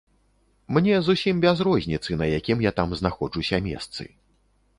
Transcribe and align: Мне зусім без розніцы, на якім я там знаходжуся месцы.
Мне 0.77 0.95
зусім 1.07 1.43
без 1.45 1.61
розніцы, 1.67 2.17
на 2.23 2.31
якім 2.39 2.65
я 2.69 2.73
там 2.81 2.97
знаходжуся 3.03 3.61
месцы. 3.69 4.09